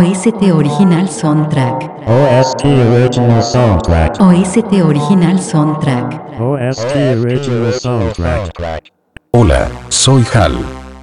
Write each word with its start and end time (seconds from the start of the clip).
OST 0.00 0.50
Original 0.50 1.06
Soundtrack. 1.10 1.90
OST 2.06 2.64
Original 2.64 3.42
Soundtrack. 3.42 4.18
OST 4.18 4.72
Original 4.82 5.38
Soundtrack. 5.38 6.40
OST 6.40 6.96
Original 7.22 7.72
Soundtrack. 7.74 8.92
Hola, 9.32 9.70
soy 9.90 10.24
Hal. 10.32 10.56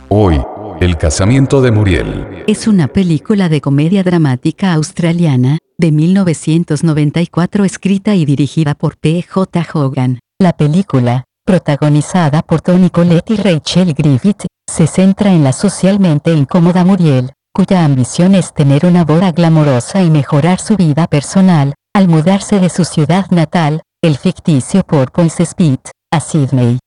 Hoy, 0.10 0.42
El 0.82 0.98
casamiento 0.98 1.62
de 1.62 1.70
Muriel. 1.70 2.44
Es 2.48 2.68
una 2.68 2.88
película 2.88 3.50
de 3.50 3.62
comedia 3.62 4.02
dramática 4.02 4.74
australiana, 4.74 5.60
de 5.78 5.92
1994 5.92 7.66
escrita 7.66 8.16
y 8.16 8.26
dirigida 8.26 8.74
por 8.74 8.98
P.J. 8.98 9.68
Hogan. 9.76 10.18
La 10.40 10.54
película, 10.54 11.26
protagonizada 11.46 12.42
por 12.42 12.62
Tony 12.62 12.90
Collette 12.90 13.30
y 13.30 13.36
Rachel 13.36 13.94
Griffith, 13.94 14.48
se 14.66 14.88
centra 14.88 15.34
en 15.34 15.44
la 15.44 15.54
socialmente 15.54 16.34
incómoda 16.34 16.84
Muriel, 16.84 17.32
cuya 17.58 17.86
ambición 17.86 18.36
es 18.36 18.54
tener 18.54 18.86
una 18.86 19.04
boda 19.04 19.32
glamorosa 19.32 20.04
y 20.04 20.12
mejorar 20.12 20.60
su 20.60 20.78
vida 20.78 21.08
personal, 21.08 21.74
al 21.96 22.08
mudarse 22.08 22.60
de 22.60 22.70
su 22.70 22.86
ciudad 22.86 23.32
natal, 23.32 23.82
el 24.04 24.16
ficticio 24.20 24.84
Porpoise 24.84 25.44
Spit, 25.44 25.82
a 26.14 26.20
Sydney. 26.20 26.78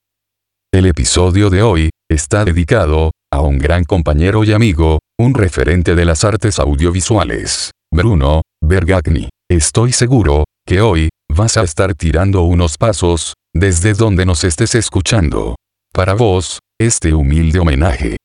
El 0.73 0.87
episodio 0.87 1.51
de 1.51 1.63
hoy 1.63 1.91
está 2.09 2.45
dedicado 2.45 3.11
a 3.33 3.41
un 3.41 3.59
gran 3.59 3.83
compañero 3.83 4.45
y 4.45 4.53
amigo, 4.53 5.01
un 5.19 5.35
referente 5.35 5.97
de 5.97 6.05
las 6.05 6.23
artes 6.23 6.61
audiovisuales, 6.61 7.73
Bruno 7.93 8.43
Bergagni. 8.63 9.29
Estoy 9.51 9.91
seguro 9.91 10.45
que 10.65 10.83
hoy 10.83 11.09
vas 11.29 11.57
a 11.57 11.65
estar 11.65 11.95
tirando 11.95 12.43
unos 12.43 12.79
pasos 12.79 13.35
desde 13.53 13.95
donde 13.95 14.25
nos 14.25 14.45
estés 14.45 14.77
escuchando. 14.77 15.57
Para 15.93 16.15
vos, 16.15 16.61
este 16.81 17.13
humilde 17.13 17.59
homenaje. 17.59 18.19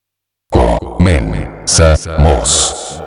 Comenzamos. 0.52 1.55
Samos. 1.66 3.05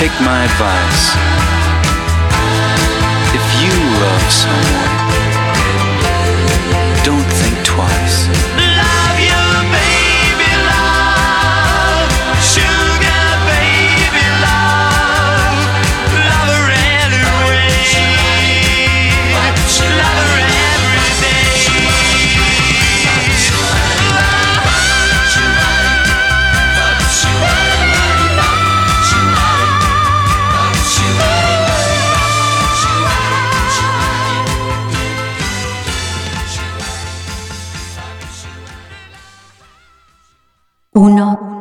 take 0.00 0.20
my 0.22 0.44
advice. 0.44 1.12
If 3.36 3.44
you 3.60 3.74
love 4.00 4.26
someone, 4.32 4.92
don't 7.04 7.30
think 7.40 7.59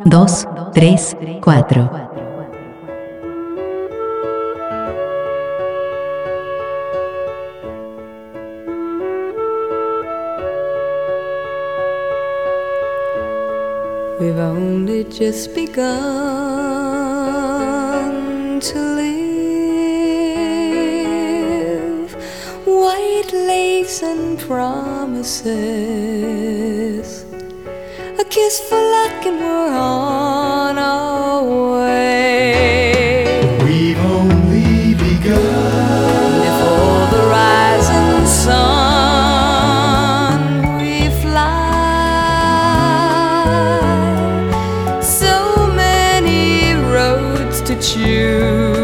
2, 0.05 0.25
3, 0.73 0.97
4. 1.43 1.89
We've 14.19 14.37
only 14.37 15.03
just 15.05 15.53
begun 15.55 15.79
to 18.59 18.79
live, 18.99 19.19
white 22.65 23.31
lace 23.33 24.03
and 24.03 24.39
promises. 24.39 25.78
to 47.69 47.75
choose. 47.79 48.78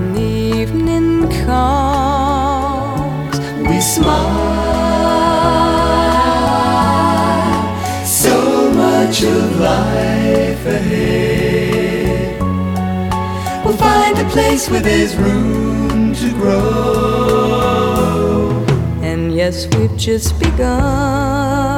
when 0.00 0.16
evening 0.16 1.28
comes, 1.44 3.38
we 3.68 3.80
smile. 3.80 4.48
So 8.04 8.70
much 8.72 9.22
of 9.22 9.60
life 9.60 10.66
ahead. 10.66 12.40
We'll 13.64 13.76
find 13.76 14.18
a 14.18 14.24
place 14.30 14.68
where 14.70 14.80
there's 14.80 15.16
room 15.16 16.14
to 16.14 16.30
grow. 16.32 17.70
And 19.02 19.34
yes, 19.34 19.66
we've 19.74 19.96
just 19.96 20.38
begun. 20.38 21.70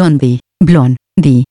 Blondie, 0.00 0.38
Blondie, 0.64 1.44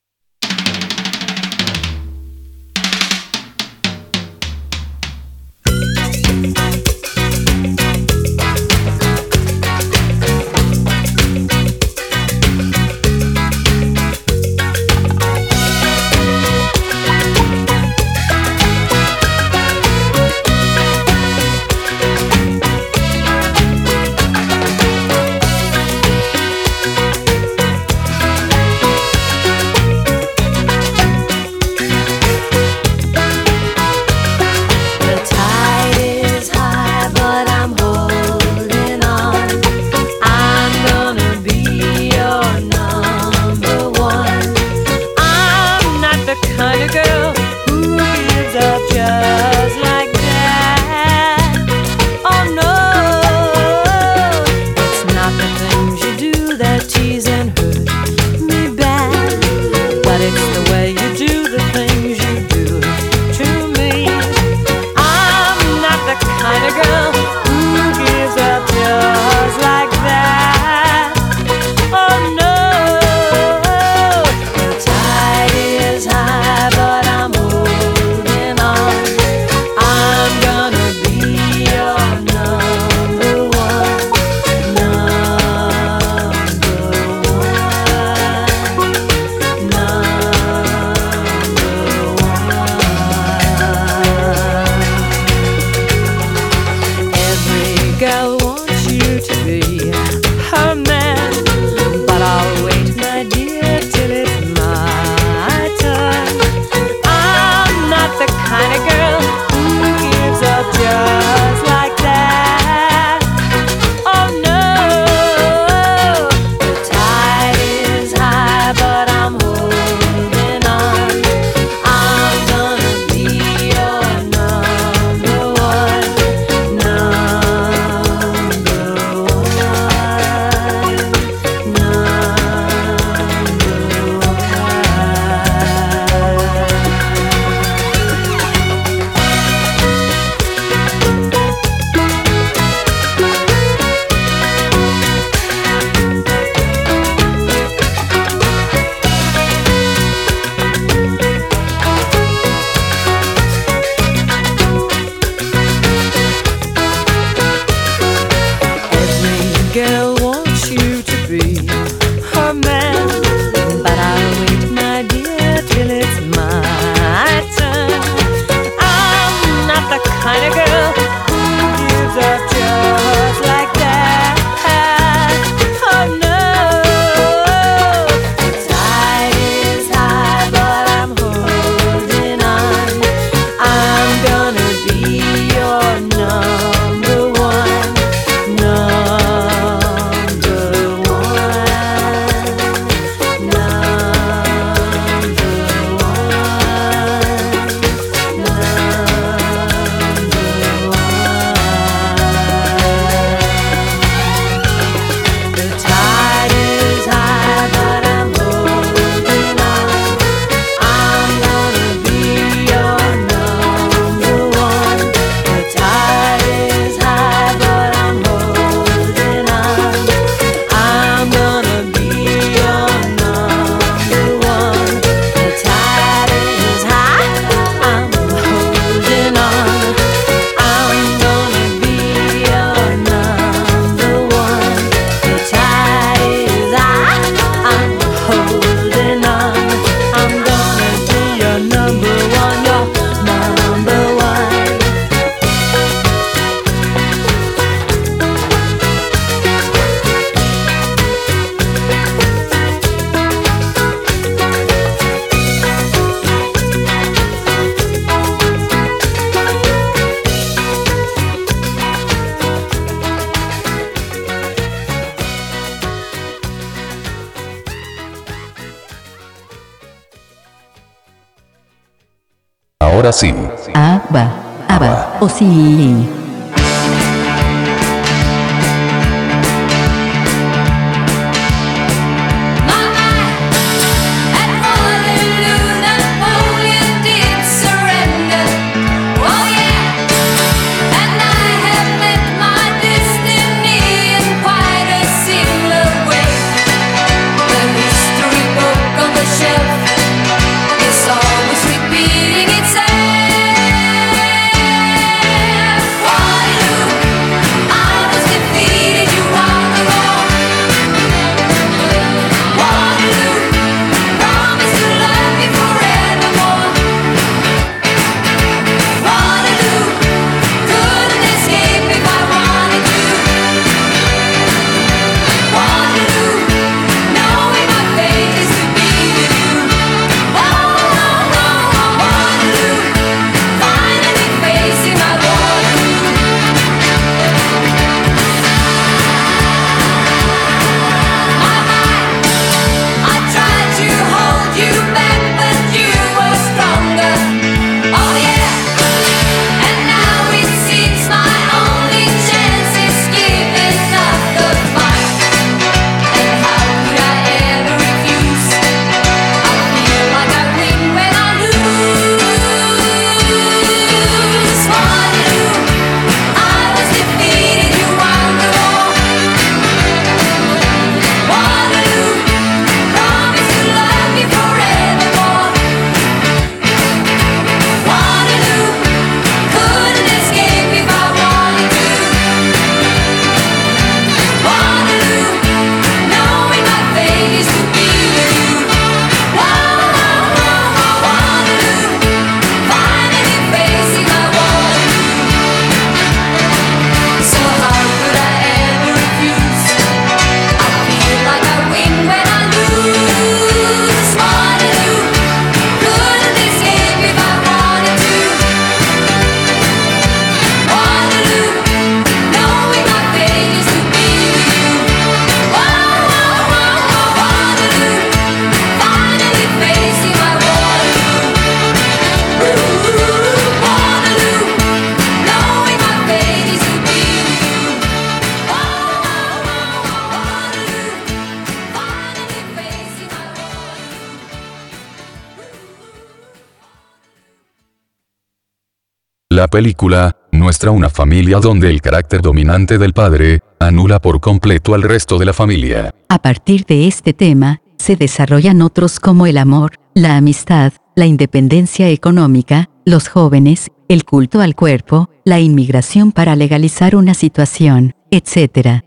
La 439.40 439.48
película 439.48 440.18
muestra 440.34 440.72
una 440.72 440.90
familia 440.90 441.40
donde 441.40 441.70
el 441.70 441.82
carácter 441.82 442.22
dominante 442.22 442.78
del 442.78 442.92
padre 442.92 443.40
anula 443.58 444.02
por 444.02 444.20
completo 444.20 444.74
al 444.74 444.82
resto 444.82 445.18
de 445.18 445.24
la 445.24 445.32
familia. 445.32 445.96
A 446.10 446.20
partir 446.22 446.66
de 446.66 446.90
este 446.90 447.14
tema, 447.14 447.62
se 447.78 447.96
desarrollan 447.96 448.62
otros 448.62 449.00
como 449.00 449.28
el 449.28 449.38
amor, 449.38 449.78
la 449.94 450.18
amistad, 450.18 450.74
la 450.94 451.06
independencia 451.06 451.88
económica, 451.88 452.70
los 452.84 453.08
jóvenes, 453.08 453.72
el 453.88 454.04
culto 454.04 454.42
al 454.42 454.56
cuerpo, 454.56 455.10
la 455.24 455.40
inmigración 455.40 456.12
para 456.12 456.36
legalizar 456.36 456.98
una 456.98 457.14
situación, 457.14 457.96
etc. 458.12 458.84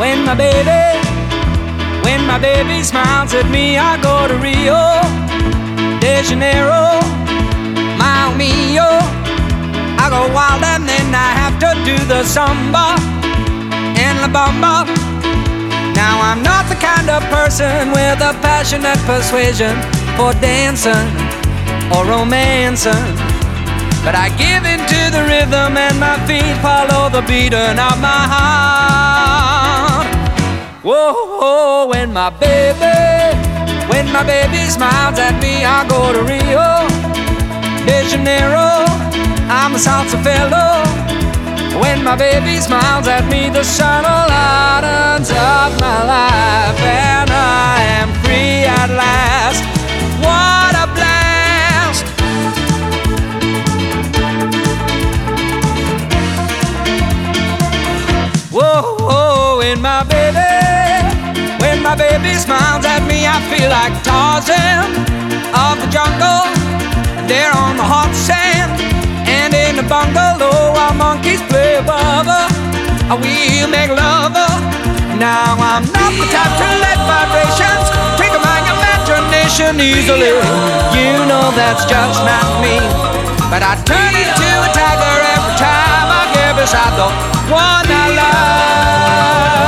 When 0.00 0.24
my 0.24 0.34
baby, 0.34 0.66
when 0.66 0.71
my 2.32 2.38
baby 2.38 2.82
smiles 2.82 3.34
at 3.34 3.44
me, 3.50 3.76
I 3.76 4.00
go 4.00 4.24
to 4.24 4.36
Rio 4.40 5.04
de 6.00 6.24
Janeiro, 6.24 6.96
Mile 8.00 8.32
Mio. 8.40 8.88
I 10.00 10.08
go 10.08 10.32
wild 10.32 10.64
and 10.64 10.88
then 10.88 11.12
I 11.12 11.30
have 11.36 11.60
to 11.60 11.70
do 11.84 11.92
the 12.08 12.24
samba 12.24 12.96
and 14.00 14.16
la 14.24 14.32
bamba. 14.32 14.88
Now 15.92 16.24
I'm 16.24 16.42
not 16.42 16.72
the 16.72 16.78
kind 16.80 17.10
of 17.12 17.20
person 17.28 17.92
with 17.92 18.24
a 18.24 18.32
passionate 18.40 19.02
persuasion 19.04 19.76
for 20.16 20.32
dancing 20.40 21.08
or 21.92 22.08
romancing. 22.08 23.12
But 24.00 24.16
I 24.16 24.32
give 24.40 24.64
in 24.64 24.80
to 24.80 25.00
the 25.12 25.22
rhythm 25.28 25.76
and 25.76 26.00
my 26.00 26.16
feet 26.24 26.56
follow 26.64 27.10
the 27.12 27.20
beating 27.28 27.76
of 27.76 27.96
my 28.00 28.22
heart. 28.32 29.41
Whoa, 30.82 31.14
whoa, 31.14 31.86
when 31.86 32.12
my 32.12 32.28
baby, 32.28 33.38
when 33.86 34.12
my 34.12 34.24
baby 34.26 34.66
smiles 34.66 35.16
at 35.16 35.40
me, 35.40 35.64
I 35.64 35.86
go 35.86 36.12
to 36.12 36.22
Rio 36.26 36.90
de 37.86 38.02
Janeiro. 38.10 38.82
I'm 39.46 39.76
a 39.76 39.78
salsa 39.78 40.18
fellow. 40.26 40.82
When 41.80 42.02
my 42.02 42.16
baby 42.16 42.56
smiles 42.56 43.06
at 43.06 43.24
me, 43.30 43.48
the 43.48 43.62
sun 43.62 44.02
lightens 44.02 45.30
up 45.30 45.70
my 45.78 46.02
life, 46.02 46.80
and 46.82 47.30
I 47.30 47.78
am 48.02 48.10
free 48.24 48.66
at 48.66 48.90
last. 48.90 49.62
What 50.18 50.51
baby 62.32 62.40
smiles 62.40 62.84
at 62.84 63.04
me, 63.04 63.26
I 63.28 63.36
feel 63.52 63.68
like 63.68 63.92
Tarzan 64.00 64.88
of 65.52 65.76
the 65.80 65.88
jungle. 65.92 66.48
There 67.28 67.52
on 67.52 67.76
the 67.76 67.84
hot 67.84 68.12
sand, 68.16 68.72
and 69.28 69.52
in 69.52 69.76
the 69.76 69.84
bungalow, 69.84 70.72
our 70.72 70.94
monkeys 70.94 71.42
play 71.52 71.76
above 71.76 72.26
her. 72.26 72.48
We 73.20 73.68
make 73.68 73.92
love. 73.92 74.32
Now 75.20 75.54
I'm 75.60 75.84
not 75.92 76.12
the 76.16 76.26
type 76.32 76.54
to 76.56 76.68
let 76.80 76.98
vibrations 77.04 77.86
trigger 78.16 78.40
my 78.40 78.58
imagination 78.64 79.76
easily. 79.78 80.32
You 80.96 81.12
know 81.28 81.52
that's 81.52 81.84
just 81.84 82.18
not 82.24 82.48
me. 82.64 82.80
But 83.52 83.60
I 83.60 83.76
turn 83.84 84.12
into 84.16 84.48
a 84.48 84.68
tiger 84.72 85.16
every 85.36 85.54
time 85.60 86.08
I 86.08 86.22
get 86.32 86.52
beside 86.56 86.94
the 86.96 87.08
one 87.52 87.86
I 87.86 88.06
love. 88.16 89.61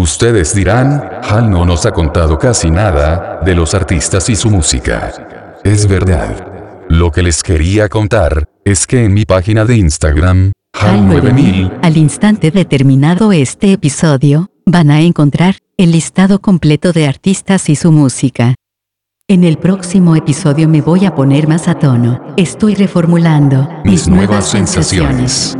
Ustedes 0.00 0.54
dirán, 0.54 1.20
Hal 1.22 1.50
no 1.50 1.66
nos 1.66 1.84
ha 1.84 1.92
contado 1.92 2.38
casi 2.38 2.70
nada 2.70 3.38
de 3.44 3.54
los 3.54 3.74
artistas 3.74 4.30
y 4.30 4.34
su 4.34 4.48
música. 4.48 5.58
Es 5.62 5.86
verdad. 5.86 6.86
Lo 6.88 7.10
que 7.10 7.22
les 7.22 7.42
quería 7.42 7.86
contar 7.90 8.48
es 8.64 8.86
que 8.86 9.04
en 9.04 9.12
mi 9.12 9.26
página 9.26 9.66
de 9.66 9.76
Instagram, 9.76 10.52
Al 10.72 11.06
9000, 11.06 11.68
Hal9000, 11.68 11.78
al 11.82 11.96
instante 11.98 12.50
determinado 12.50 13.30
este 13.32 13.74
episodio, 13.74 14.48
van 14.64 14.90
a 14.90 15.02
encontrar 15.02 15.56
el 15.76 15.92
listado 15.92 16.40
completo 16.40 16.94
de 16.94 17.06
artistas 17.06 17.68
y 17.68 17.76
su 17.76 17.92
música. 17.92 18.54
En 19.28 19.44
el 19.44 19.58
próximo 19.58 20.16
episodio 20.16 20.66
me 20.66 20.80
voy 20.80 21.04
a 21.04 21.14
poner 21.14 21.46
más 21.46 21.68
a 21.68 21.74
tono. 21.74 22.22
Estoy 22.38 22.74
reformulando 22.74 23.68
mis 23.84 24.08
nuevas 24.08 24.48
sensaciones. 24.48 25.58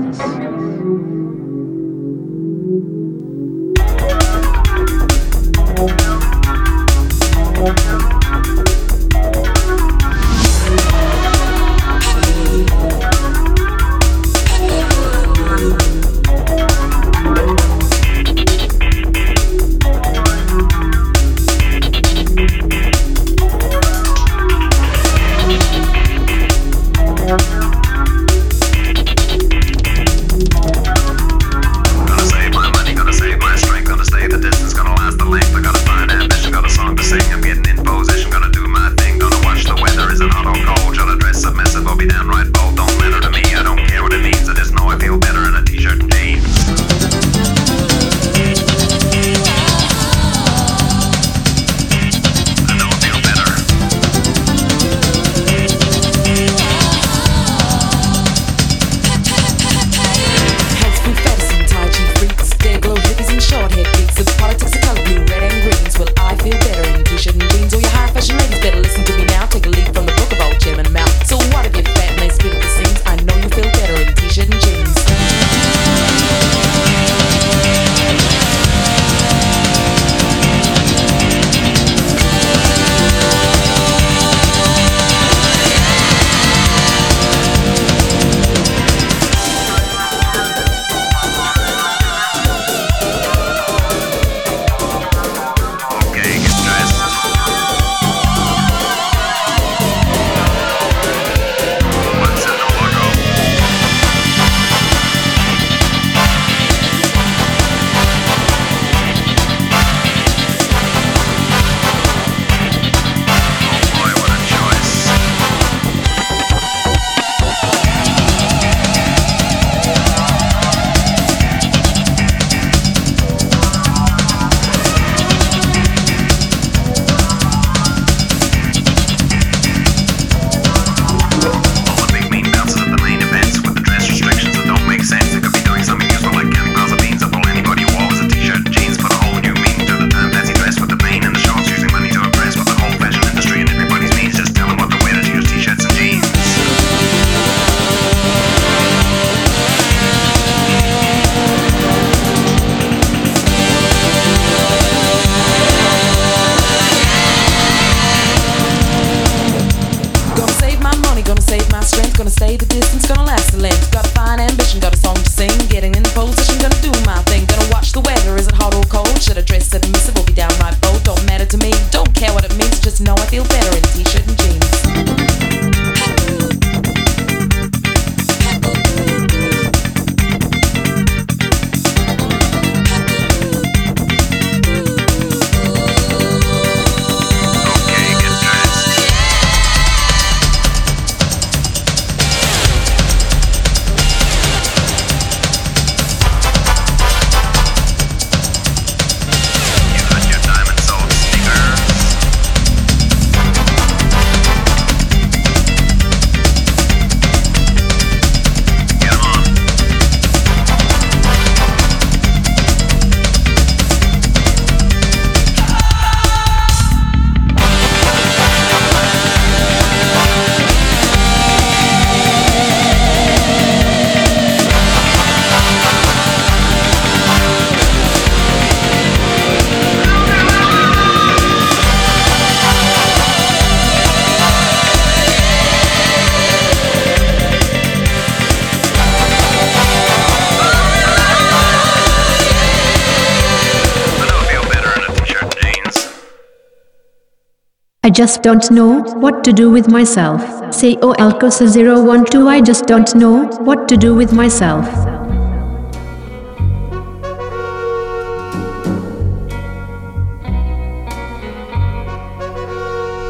I 248.03 248.09
just 248.09 248.43
don't 248.43 248.71
know 248.71 249.03
what 249.21 249.45
to 249.45 249.53
do 249.53 249.71
with 249.71 249.87
myself. 249.87 250.41
Say 250.73 250.97
O 251.03 251.13
Alcosa 251.19 251.67
012 251.71 252.47
I 252.47 252.63
just 252.63 252.87
don't 252.87 253.15
know 253.15 253.45
what 253.61 253.89
to 253.89 253.97
do 253.99 254.15
with 254.15 254.33
myself. 254.33 254.87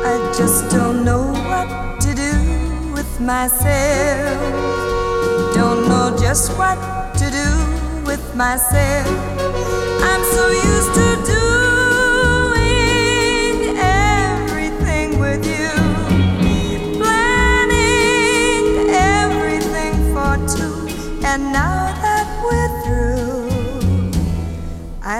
I 0.07 0.35
just 0.39 0.71
don't 0.71 1.05
know 1.05 1.33
what 1.51 2.01
to 2.03 2.15
do 2.15 2.93
with 2.93 3.21
myself. 3.21 4.39
Don't 5.53 5.89
know 5.89 6.17
just 6.17 6.57
what 6.57 6.79
to 7.19 7.29
do 7.29 8.07
with 8.07 8.23
myself. 8.37 9.09
I'm 10.01 10.23
so 10.33 10.49
used 10.49 10.95
to 10.95 11.10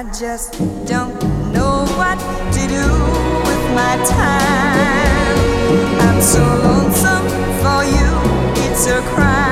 I 0.01 0.05
just 0.19 0.53
don't 0.87 1.13
know 1.53 1.85
what 1.99 2.19
to 2.55 2.61
do 2.67 2.87
with 3.45 3.65
my 3.77 4.03
time. 4.09 5.37
I'm 6.01 6.23
so 6.23 6.41
lonesome 6.41 7.29
for 7.61 7.85
you, 7.85 8.65
it's 8.65 8.87
a 8.87 9.03
crime. 9.13 9.50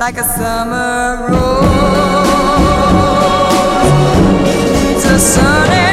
like 0.00 0.16
a 0.16 0.24
summer 0.24 1.28
rose. 1.28 1.60
The 5.04 5.18
sun 5.18 5.89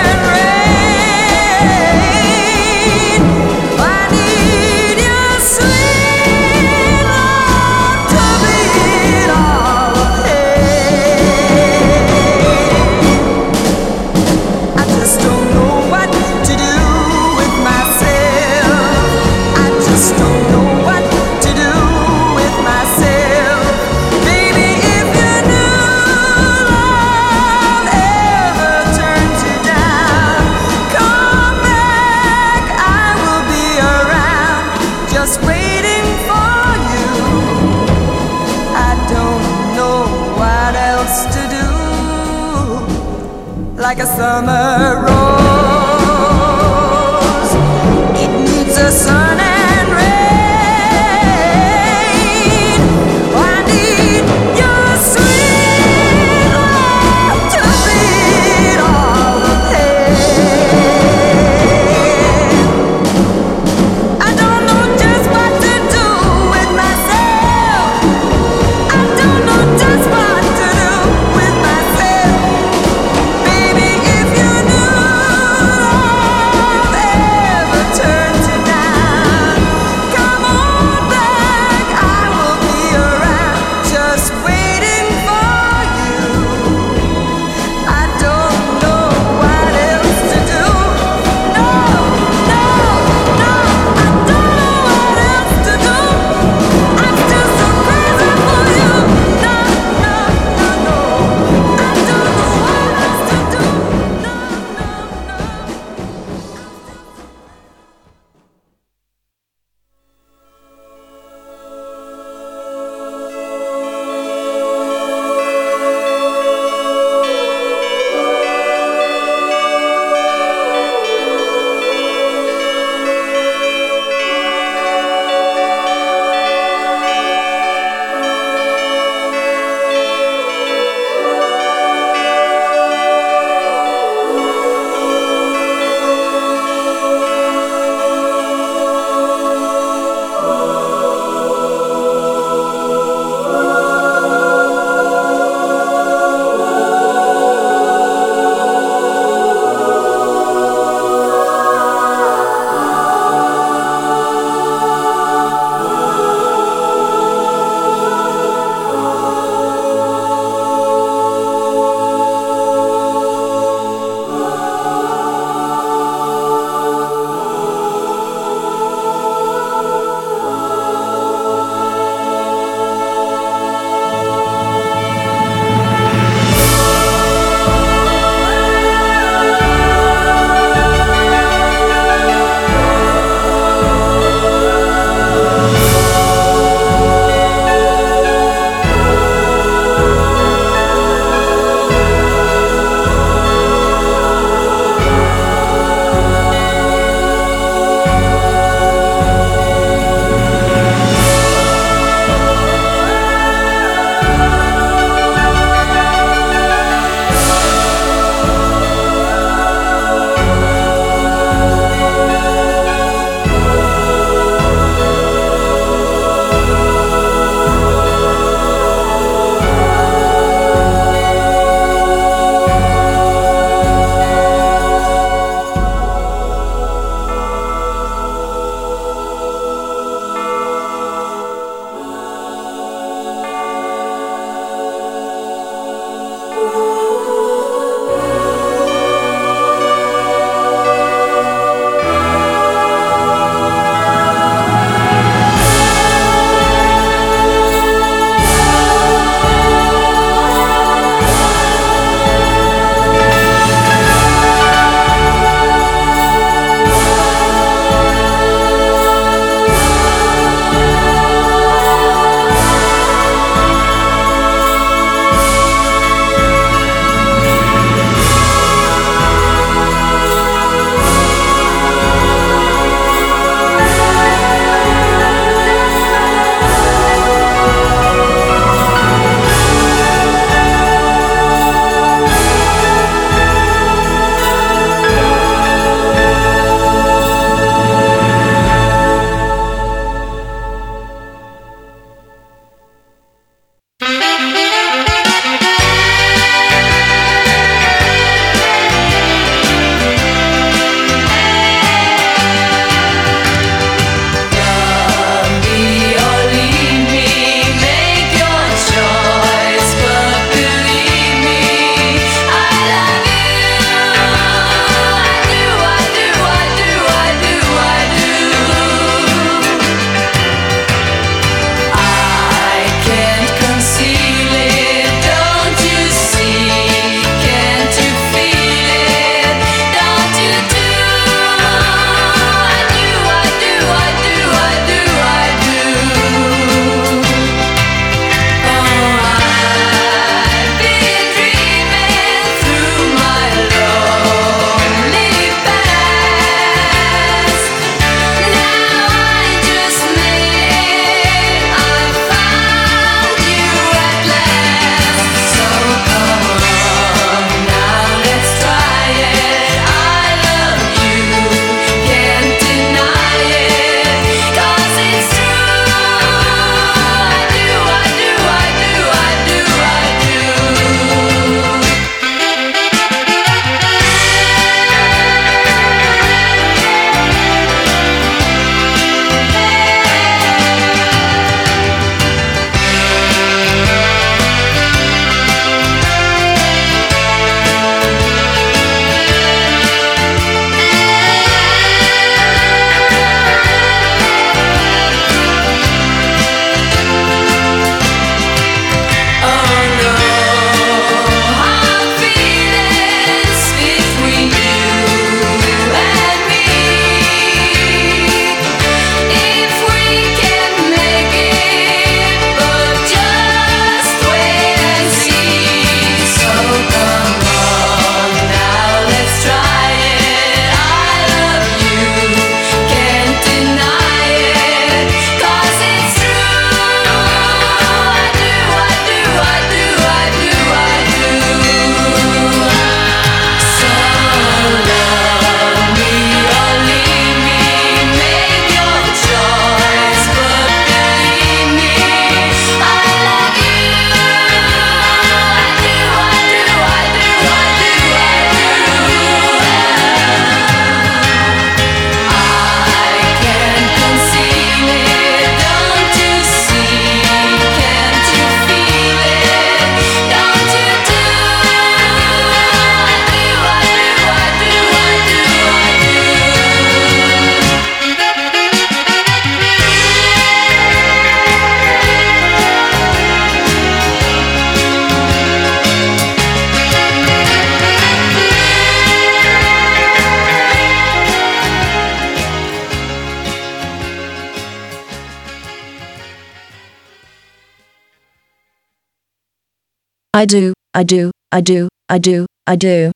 I 490.37 490.45
do, 490.45 490.71
I 490.93 491.01
do, 491.01 491.31
I 491.51 491.61
do, 491.61 491.89
I 492.09 492.19
do, 492.19 492.45
I 492.67 492.75
do. 492.75 493.11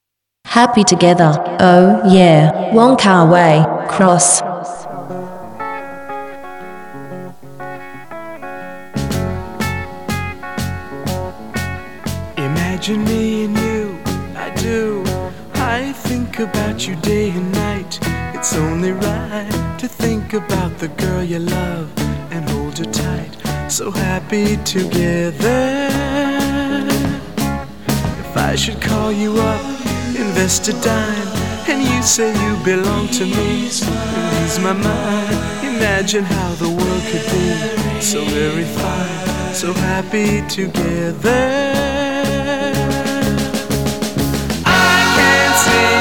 Happy 0.45 0.84
together, 0.84 1.32
oh 1.59 2.01
yeah. 2.11 2.74
Wong 2.74 2.97
Kar 2.97 3.30
Wai, 3.30 3.63
cross. 3.88 4.41
Imagine 12.38 13.03
me 13.03 13.45
and 13.45 13.55
you, 13.55 13.99
I 14.36 14.49
do. 14.55 15.03
I 15.53 15.93
think 15.93 16.39
about 16.39 16.88
you 16.88 16.95
day 16.95 17.30
and 17.30 17.51
night. 17.51 17.99
It's 18.34 18.55
only 18.55 18.93
right 18.93 19.76
to 19.78 19.88
think 19.88 20.34
about 20.34 20.76
the 20.80 20.88
girl 20.88 21.24
you 21.24 21.38
love 21.38 21.88
and 22.32 22.49
hold 22.49 22.80
her 22.80 22.86
tight. 22.86 23.38
So 23.69 23.91
happy 23.91 24.57
together. 24.63 26.11
If 28.32 28.38
I 28.38 28.55
should 28.55 28.82
call 28.82 29.11
you 29.11 29.36
up, 29.41 29.61
invest 30.15 30.69
a 30.69 30.73
dime, 30.79 31.27
and 31.67 31.84
you 31.84 32.01
say 32.01 32.32
you 32.32 32.55
belong 32.63 33.09
to 33.09 33.25
me, 33.25 33.65
ease 33.65 33.84
my 34.59 34.71
mind. 34.71 35.36
Imagine 35.65 36.23
how 36.23 36.53
the 36.53 36.69
world 36.69 37.03
could 37.11 37.25
be 37.29 37.99
so 37.99 38.23
very 38.23 38.63
fine, 38.63 39.53
so 39.53 39.73
happy 39.73 40.47
together. 40.47 41.41
I 44.65 44.95
can't 45.17 45.57
see 45.65 46.01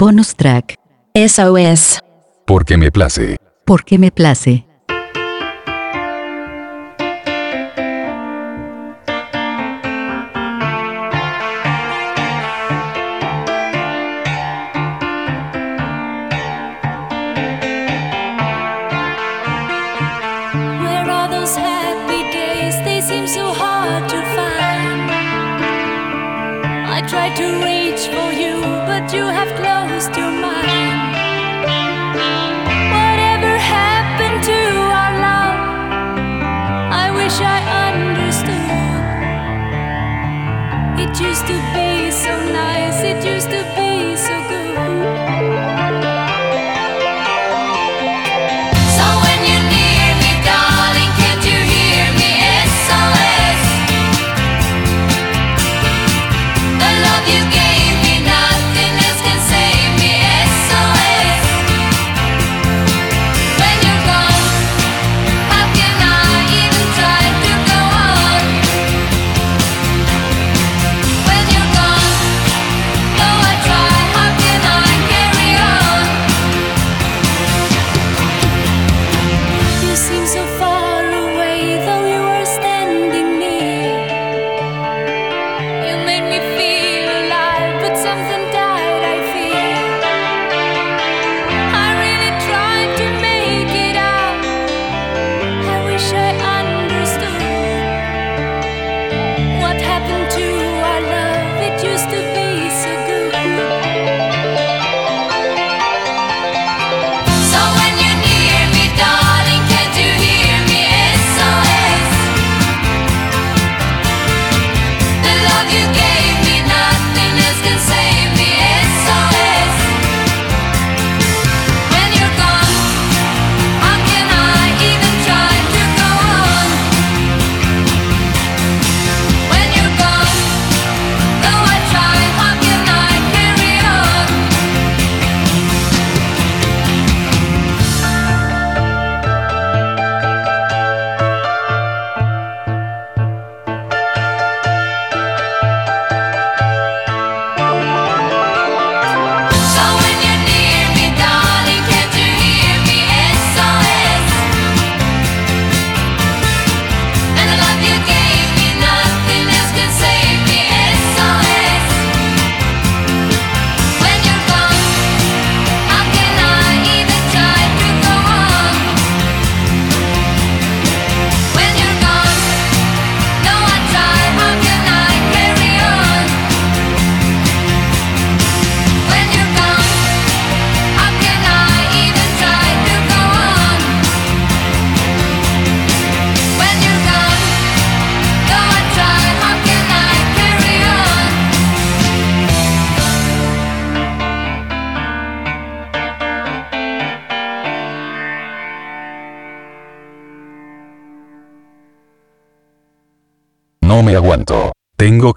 Bonus 0.00 0.34
track. 0.34 0.76
SOS. 1.12 2.00
Porque 2.46 2.78
me 2.78 2.90
place. 2.90 3.36
Porque 3.66 3.98
me 3.98 4.10
place. 4.10 4.64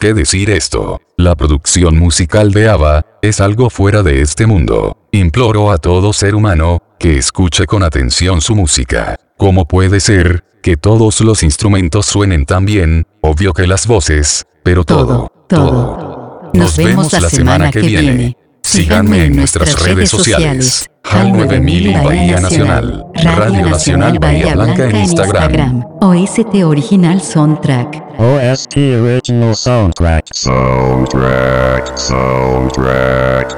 qué 0.03 0.13
decir 0.13 0.49
esto. 0.49 0.99
La 1.15 1.33
producción 1.33 1.97
musical 1.97 2.51
de 2.51 2.67
ABBA 2.67 3.05
es 3.21 3.39
algo 3.39 3.69
fuera 3.69 4.03
de 4.03 4.19
este 4.19 4.45
mundo. 4.45 4.97
Imploro 5.13 5.71
a 5.71 5.77
todo 5.77 6.11
ser 6.11 6.35
humano 6.35 6.79
que 6.99 7.17
escuche 7.17 7.65
con 7.65 7.83
atención 7.83 8.41
su 8.41 8.53
música. 8.53 9.17
¿Cómo 9.37 9.65
puede 9.65 10.01
ser 10.01 10.43
que 10.61 10.75
todos 10.75 11.21
los 11.21 11.41
instrumentos 11.41 12.05
suenen 12.05 12.45
tan 12.45 12.65
bien? 12.65 13.07
Obvio 13.21 13.53
que 13.53 13.65
las 13.65 13.87
voces, 13.87 14.45
pero 14.61 14.83
todo, 14.83 15.31
todo. 15.47 16.51
Nos, 16.53 16.75
vemos, 16.75 17.13
la 17.13 17.29
semana, 17.29 17.71
que, 17.71 17.79
viene. 17.79 18.35
Síganme 18.61 19.23
en 19.23 19.37
nuestras 19.37 19.81
redes 19.81 20.09
sociales. 20.09 20.89
Hal 21.03 21.31
9000 21.33 21.87
y 21.87 21.93
Bahía 21.93 22.39
Nacional. 22.39 23.05
Radio 23.23 23.65
Nacional 23.69 24.19
Bahía 24.19 24.53
Blanca 24.55 24.89
en 24.89 24.95
Instagram. 24.95 25.83
OST 26.01 26.63
Original 26.63 27.21
Soundtrack. 27.21 28.03
OST 28.19 28.77
Original 29.01 29.55
Soundtrack. 29.55 30.25
Soundtrack, 30.33 31.97
soundtrack. 31.97 33.55